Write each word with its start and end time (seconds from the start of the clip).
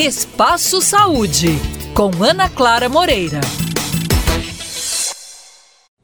Espaço 0.00 0.80
Saúde, 0.80 1.48
com 1.92 2.22
Ana 2.22 2.48
Clara 2.48 2.88
Moreira. 2.88 3.40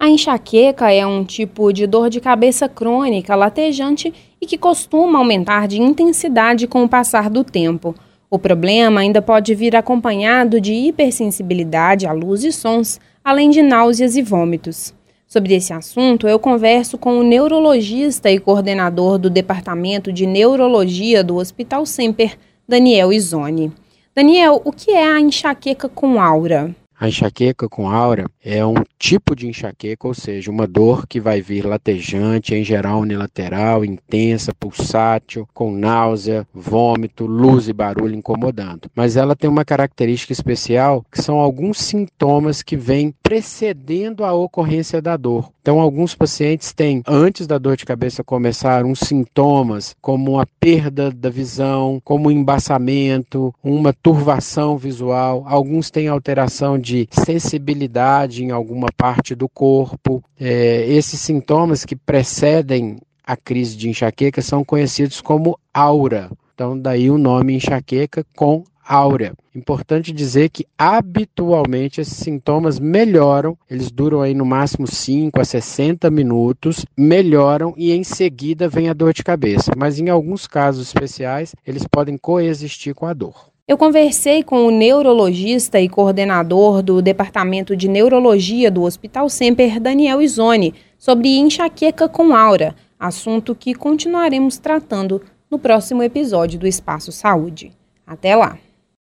A 0.01 0.09
enxaqueca 0.09 0.91
é 0.91 1.07
um 1.07 1.25
tipo 1.25 1.73
de 1.73 1.87
dor 1.87 2.11
de 2.11 2.21
cabeça 2.21 2.69
crônica, 2.69 3.37
latejante 3.37 4.13
e 4.41 4.47
que 4.47 4.59
costuma 4.59 5.21
aumentar 5.21 5.69
de 5.69 5.81
intensidade 5.81 6.67
com 6.67 6.83
o 6.83 6.89
passar 6.89 7.31
do 7.31 7.45
tempo. 7.45 7.95
O 8.29 8.37
problema 8.37 9.01
ainda 9.01 9.23
pode 9.23 9.55
vir 9.55 9.77
acompanhado 9.77 10.61
de 10.61 10.75
hipersensibilidade 10.75 12.05
à 12.05 12.11
luz 12.11 12.43
e 12.43 12.51
sons, 12.51 13.01
além 13.23 13.49
de 13.49 13.63
náuseas 13.63 14.17
e 14.17 14.23
vômitos. 14.23 14.93
Sobre 15.25 15.55
esse 15.55 15.73
assunto, 15.73 16.27
eu 16.27 16.41
converso 16.41 16.99
com 16.99 17.21
o 17.21 17.23
neurologista 17.23 18.29
e 18.29 18.41
coordenador 18.41 19.19
do 19.19 19.31
Departamento 19.31 20.13
de 20.13 20.27
Neurologia 20.27 21.23
do 21.23 21.37
Hospital 21.37 21.87
Semper, 21.87 22.37
Daniel 22.69 23.13
Izone. 23.13 23.73
Daniel, 24.17 24.63
o 24.65 24.71
que 24.71 24.93
é 24.93 25.05
a 25.05 25.21
enxaqueca 25.21 25.89
com 25.89 26.21
aura? 26.21 26.73
A 26.99 27.09
enxaqueca 27.09 27.69
com 27.69 27.89
aura 27.89 28.27
é 28.43 28.65
um 28.65 28.75
tipo 28.99 29.35
de 29.35 29.49
enxaqueca, 29.49 30.07
ou 30.07 30.15
seja, 30.15 30.51
uma 30.51 30.67
dor 30.67 31.07
que 31.07 31.21
vai 31.21 31.41
vir 31.41 31.67
latejante, 31.67 32.55
em 32.55 32.63
geral 32.63 33.01
unilateral, 33.01 33.85
intensa, 33.85 34.55
pulsátil, 34.55 35.49
com 35.53 35.73
náusea, 35.73 36.47
vômito, 36.55 37.27
luz 37.27 37.69
e 37.69 37.73
barulho 37.73 38.15
incomodando. 38.15 38.89
Mas 38.95 39.17
ela 39.17 39.35
tem 39.35 39.51
uma 39.51 39.65
característica 39.65 40.33
especial, 40.33 41.05
que 41.11 41.21
são 41.21 41.41
alguns 41.41 41.79
sintomas 41.79 42.63
que 42.63 42.77
vêm 42.77 43.13
precedendo 43.23 44.25
a 44.25 44.33
ocorrência 44.33 45.03
da 45.03 45.17
dor. 45.17 45.51
Então, 45.65 45.81
alguns 45.81 46.15
pacientes 46.15 46.75
têm, 46.75 47.03
antes 47.09 47.47
da 47.47 47.57
dor 47.57 47.75
de 47.75 47.87
cabeça 47.87 48.23
começar, 48.23 48.85
uns 48.85 49.01
sintomas 49.01 49.97
como 49.99 50.39
a 50.39 50.45
perda 50.61 51.11
da 51.11 51.31
visão, 51.31 52.03
como 52.05 52.29
um 52.29 52.31
embaçamento, 52.31 53.53
uma 53.65 53.91
turvação 53.91 54.77
visual. 54.77 55.43
Alguns 55.47 55.91
têm 55.91 56.07
alteração 56.07 56.79
de 56.85 57.09
sensibilidade 57.11 58.45
em 58.45 58.51
alguma 58.51 58.89
parte 58.95 59.35
do 59.35 59.49
corpo. 59.49 60.23
É, 60.39 60.87
esses 60.87 61.19
sintomas 61.19 61.85
que 61.85 61.97
precedem 61.97 62.99
a 63.27 63.37
crise 63.37 63.75
de 63.75 63.89
enxaqueca 63.89 64.43
são 64.43 64.63
conhecidos 64.63 65.21
como 65.21 65.59
aura. 65.73 66.31
Então, 66.55 66.79
daí 66.79 67.11
o 67.11 67.19
nome 67.19 67.55
enxaqueca 67.55 68.25
com 68.37 68.63
áurea. 68.87 69.33
Importante 69.55 70.13
dizer 70.13 70.51
que 70.51 70.67
habitualmente 70.77 72.03
esses 72.03 72.19
sintomas 72.19 72.79
melhoram, 72.79 73.57
eles 73.71 73.91
duram 73.91 74.21
aí 74.21 74.35
no 74.35 74.45
máximo 74.45 74.87
5 74.87 75.41
a 75.41 75.45
60 75.45 76.11
minutos, 76.11 76.85
melhoram 76.97 77.73
e 77.79 77.93
em 77.93 78.05
seguida 78.05 78.69
vem 78.69 78.91
a 78.91 78.93
dor 78.93 79.15
de 79.15 79.25
cabeça, 79.25 79.73
mas 79.77 79.99
em 79.99 80.11
alguns 80.11 80.47
casos 80.47 80.89
especiais 80.89 81.55
eles 81.67 81.87
podem 81.91 82.19
coexistir 82.19 82.95
com 82.95 83.07
a 83.07 83.15
dor. 83.15 83.54
Eu 83.67 83.79
conversei 83.79 84.43
com 84.43 84.67
o 84.67 84.71
neurologista 84.71 85.81
e 85.81 85.89
coordenador 85.89 86.83
do 86.83 87.01
Departamento 87.01 87.75
de 87.75 87.89
Neurologia 87.89 88.71
do 88.71 88.83
Hospital 88.83 89.27
Semper, 89.31 89.81
Daniel 89.81 90.21
Izone, 90.21 90.75
sobre 90.99 91.39
enxaqueca 91.39 92.07
com 92.07 92.37
aura, 92.37 92.77
assunto 93.01 93.55
que 93.55 93.75
continuaremos 93.75 94.59
tratando 94.59 95.23
no 95.51 95.59
próximo 95.59 96.03
episódio 96.03 96.61
do 96.61 96.67
Espaço 96.67 97.11
Saúde. 97.11 97.73
Até 98.07 98.37
lá! 98.37 98.59